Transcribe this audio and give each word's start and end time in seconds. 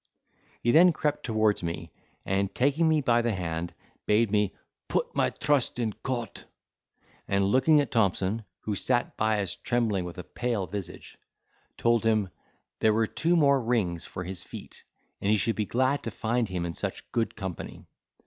He 0.63 0.71
then 0.71 0.93
crept 0.93 1.23
towards 1.23 1.61
me, 1.61 1.91
and, 2.25 2.55
taking 2.55 2.89
me 2.89 3.01
by 3.01 3.21
the 3.21 3.33
hand, 3.35 3.75
bade 4.07 4.31
me 4.31 4.55
"put 4.87 5.13
my 5.13 5.29
trust 5.29 5.77
in 5.77 5.93
Cot." 5.93 6.45
And 7.27 7.45
looking 7.45 7.79
at 7.79 7.91
Thompson, 7.91 8.43
who 8.61 8.73
sat 8.73 9.15
by 9.15 9.43
us 9.43 9.53
trembling, 9.55 10.03
with 10.05 10.17
a 10.17 10.23
pale 10.23 10.65
visage; 10.65 11.19
told 11.77 12.03
him 12.03 12.29
there 12.79 12.95
were 12.95 13.05
two 13.05 13.35
more 13.35 13.61
rings 13.61 14.03
for 14.07 14.23
his 14.23 14.43
feet, 14.43 14.83
and 15.21 15.29
he 15.29 15.37
should 15.37 15.55
be 15.55 15.65
glad 15.67 16.01
to 16.01 16.09
find 16.09 16.49
him 16.49 16.65
in 16.65 16.73
such 16.73 17.11
good 17.11 17.35
company. 17.35 17.85